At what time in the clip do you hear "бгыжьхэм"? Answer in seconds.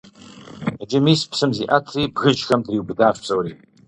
2.13-2.61